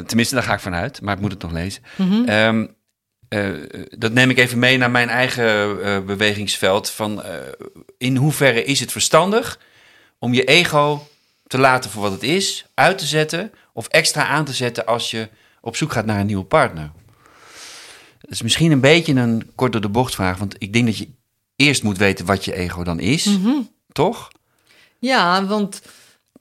[0.05, 1.83] Tenminste, daar ga ik vanuit, maar ik moet het nog lezen.
[2.25, 2.65] Ehm,
[3.29, 3.49] eh,
[3.97, 6.89] dat neem ik even mee naar mijn eigen bewegingsveld.
[6.89, 7.23] Van,
[7.97, 9.59] in hoeverre is het verstandig
[10.19, 11.07] om je ego
[11.47, 15.11] te laten voor wat het is, uit te zetten of extra aan te zetten als
[15.11, 15.29] je
[15.61, 16.91] op zoek gaat naar een nieuwe partner?
[18.25, 20.97] Dat is misschien een beetje een kort door de bocht vraag, want ik denk dat
[20.97, 21.07] je
[21.55, 23.29] eerst moet weten wat je ego dan is,
[23.91, 24.27] toch?
[24.99, 25.81] Ja, want,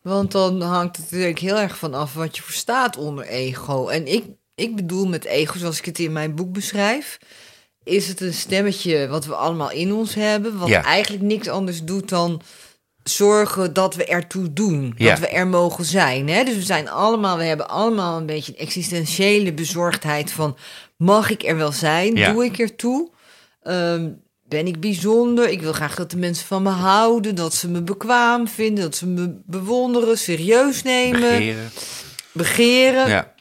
[0.03, 3.89] want dan hangt het natuurlijk heel erg van af wat je verstaat onder ego.
[3.89, 7.19] En ik, ik bedoel met ego, zoals ik het in mijn boek beschrijf,
[7.83, 10.83] is het een stemmetje wat we allemaal in ons hebben, wat Ja.
[10.85, 12.43] eigenlijk niks anders doet dan
[13.03, 15.11] zorgen dat we ertoe doen, Ja.
[15.11, 16.29] dat we er mogen zijn.
[16.29, 16.45] Hè?
[16.45, 20.57] Dus we zijn allemaal, we hebben allemaal een beetje een existentiële bezorgdheid van,
[20.97, 22.17] mag ik er wel zijn?
[22.17, 22.33] Ja.
[22.33, 23.11] Doe ik ertoe?
[23.63, 24.11] Ehm,
[24.49, 25.49] ben ik bijzonder?
[25.49, 28.97] Ik wil graag dat de mensen van me houden, dat ze me bekwaam vinden, dat
[28.97, 31.71] ze me bewonderen, serieus nemen, Begeren.
[32.33, 33.09] begeren.
[33.09, 33.35] Ja.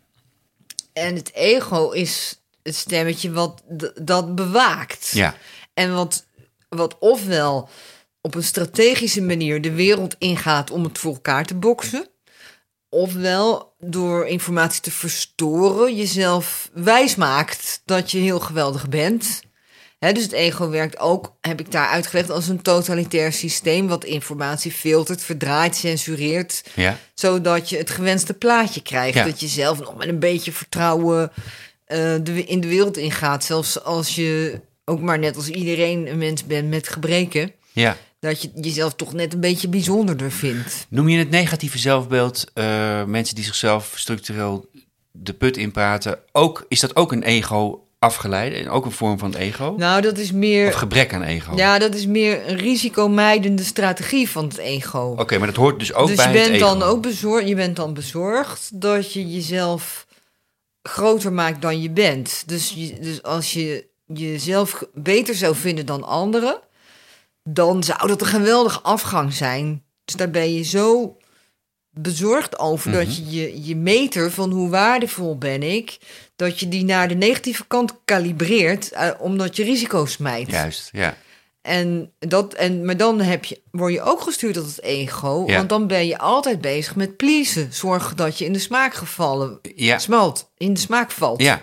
[0.93, 3.63] En het ego is het stemmetje wat
[4.01, 5.09] dat bewaakt.
[5.13, 5.35] Ja.
[5.73, 6.25] En wat,
[6.69, 7.69] wat ofwel
[8.21, 12.07] op een strategische manier de wereld ingaat om het voor elkaar te boksen.
[12.93, 19.41] Ofwel door informatie te verstoren jezelf wijsmaakt dat je heel geweldig bent.
[19.99, 24.71] Dus het ego werkt ook, heb ik daar uitgelegd, als een totalitair systeem wat informatie
[24.71, 26.97] filtert, verdraait, censureert Ja.
[27.13, 29.17] zodat je het gewenste plaatje krijgt.
[29.17, 29.23] Ja.
[29.23, 31.31] Dat je zelf nog met een beetje vertrouwen
[32.23, 33.43] de, in de wereld ingaat.
[33.43, 37.51] Zelfs als je ook maar net als iedereen een mens bent met gebreken.
[37.71, 37.97] Ja.
[38.23, 40.85] Dat je jezelf toch net een beetje bijzonderder vindt.
[40.89, 44.69] Noem je het negatieve zelfbeeld, eh, mensen die zichzelf structureel
[45.11, 49.35] de put inpraten, ook, is dat ook een ego afgeleide en ook een vorm van
[49.35, 49.75] ego?
[49.77, 50.67] Nou, dat is meer.
[50.67, 51.55] Of gebrek aan ego?
[51.55, 55.15] Ja, dat is meer een risicomijdende strategie van het ego.
[55.17, 56.77] Oké, maar dat hoort dus ook dus bij je het bent ego.
[56.77, 57.47] dan ook bezorgd.
[57.47, 60.07] Je bent dan bezorgd dat je jezelf
[60.81, 62.43] groter maakt dan je bent.
[62.45, 66.59] Dus, je, dus als je jezelf beter zou vinden dan anderen,
[67.43, 69.83] dan zou dat een geweldige afgang zijn.
[70.05, 71.17] Dus daar ben je zo
[71.89, 75.97] bezorgd over dat je, je je meter van hoe waardevol ben ik,
[76.35, 80.49] dat je die naar de negatieve kant kalibreert, eh, omdat je risico's mijt.
[80.51, 81.15] Juist, ja.
[81.61, 85.43] En dat, en, maar dan heb je, word je ook gestuurd tot het ego.
[85.47, 85.55] Ja.
[85.57, 87.73] Want dan ben je altijd bezig met pleasen.
[87.73, 89.99] Zorg dat je in de smaak gevallen Ja.
[89.99, 90.49] smalt.
[90.57, 91.41] In de smaak valt.
[91.41, 91.61] Ja.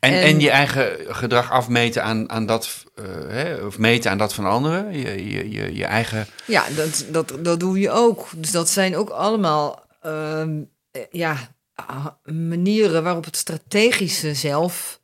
[0.00, 2.84] En, en, En- je eigen gedrag afmeten aan, aan dat,
[3.28, 4.98] hè, of meten aan dat van anderen.
[4.98, 6.26] Je, je, je, je eigen.
[6.46, 8.28] Ja, dat, dat, dat doe je ook.
[8.36, 10.60] Dus dat zijn ook allemaal ehm,
[10.90, 11.36] eh, ja,
[11.74, 15.00] ah, manieren waarop het strategische zelf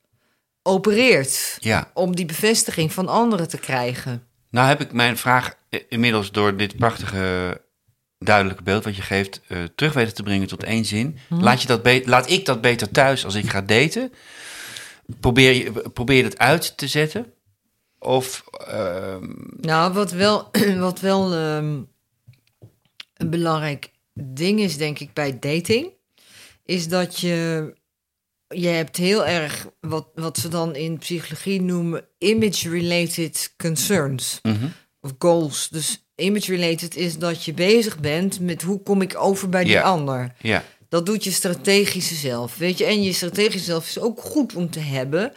[0.62, 1.56] opereert.
[1.60, 1.90] Ja.
[1.94, 4.22] Om die bevestiging van anderen te krijgen.
[4.50, 5.54] Nou heb ik mijn vraag
[5.88, 7.60] inmiddels door dit prachtige
[8.18, 11.18] duidelijke beeld wat je geeft eh, terug weten te brengen tot één zin.
[11.28, 14.12] Laat, je dat laat ik dat beter thuis als ik ga daten?
[15.20, 17.32] Probeer je, probeer je dat uit te zetten?
[17.98, 21.80] Of ehm, Nou, wat wel, wat wel ehm,
[23.14, 25.92] een belangrijk ding is, denk ik, bij dating,
[26.64, 27.76] is dat je.
[28.54, 34.66] Je hebt heel erg wat, wat ze dan in psychologie noemen image-related concerns mhm,
[35.00, 35.68] of goals.
[35.68, 40.34] Dus image-related is dat je bezig bent met hoe kom ik over bij die ander.
[40.40, 42.84] ja, Dat doet je strategische zelf, weet je.
[42.84, 45.32] En je strategische zelf is ook goed om te hebben.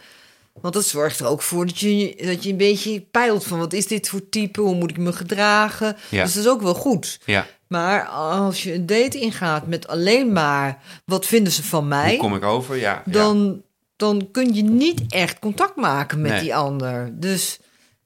[0.60, 3.58] Want dat zorgt er ook voor dat je, dat je een beetje peilt van...
[3.58, 5.96] wat is dit voor type, hoe moet ik me gedragen?
[6.08, 6.24] Ja.
[6.24, 7.20] Dus dat is ook wel goed.
[7.24, 7.46] ja.
[7.66, 10.78] Maar als je een date ingaat met alleen maar...
[11.04, 12.08] wat vinden ze van mij?
[12.10, 12.76] Hoe kom ik over?
[12.76, 13.12] Ja, ja.
[13.12, 13.62] dan,
[13.96, 16.40] dan kun je niet echt contact maken met Nee.
[16.40, 17.10] die ander.
[17.12, 17.58] Dus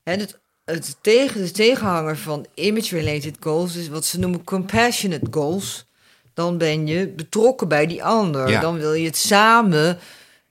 [0.02, 5.84] hè, het, het tegen, de tegenhanger van image-related goals is wat ze noemen compassionate goals.
[6.34, 8.48] Dan ben je betrokken bij die ander.
[8.50, 8.60] Ja.
[8.60, 9.98] Dan wil je het samen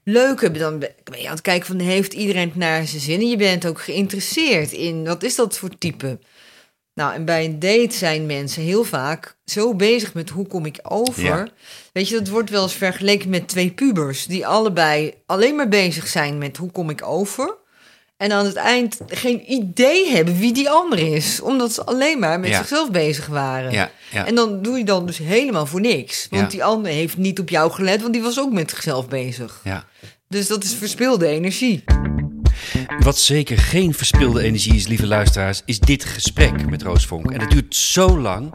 [0.08, 0.60] leuk hebben.
[0.60, 3.20] Dan ben je aan het kijken van heeft iedereen het naar zijn zin.
[3.20, 6.18] En je bent ook geïnteresseerd in wat is dat voor type.
[6.94, 10.78] Nou, en bij een date zijn mensen heel vaak zo bezig met hoe kom ik
[10.82, 11.22] over.
[11.22, 11.48] Ja.
[11.92, 16.06] Weet je, dat wordt wel eens vergeleken met twee pubers die allebei alleen maar bezig
[16.06, 17.56] zijn met hoe kom ik over.
[18.16, 22.40] En aan het eind geen idee hebben wie die ander is, omdat ze alleen maar
[22.40, 22.56] met Ja.
[22.58, 23.72] zichzelf bezig waren.
[23.72, 24.26] Ja, ja.
[24.26, 26.26] En dan doe je dan dus helemaal voor niks.
[26.30, 26.48] Want Ja.
[26.48, 29.60] die ander heeft niet op jou gelet, want die was ook met zichzelf bezig.
[29.64, 29.84] ja.
[30.28, 31.84] Dus dat is verspilde energie.
[32.98, 37.30] Wat zeker geen verspilde energie is, lieve luisteraars, is dit gesprek met Roos Vonk.
[37.30, 38.54] En het duurt zo lang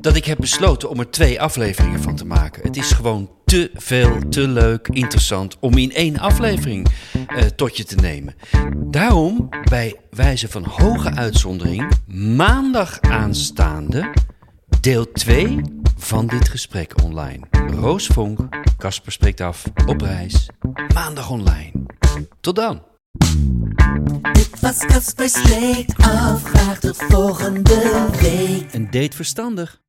[0.00, 2.62] dat ik heb besloten om er twee afleveringen van te maken.
[2.62, 6.88] Het is gewoon te veel, te leuk, interessant om in één aflevering
[7.26, 8.34] eh, tot je te nemen.
[8.76, 11.92] Daarom, bij wijze van hoge uitzondering,
[12.36, 14.12] maandag aanstaande
[14.80, 15.60] deel 2
[15.96, 17.46] van dit gesprek online.
[17.80, 18.38] Roos Vonk,
[18.78, 20.48] Kasper spreekt af, op reis,
[20.94, 21.72] maandag online.
[22.40, 22.82] Tot dan.
[24.32, 26.42] Dit was Kasper Spreekt Af.
[26.42, 28.72] Graag tot volgende week.
[28.72, 29.84] Een date verstandig.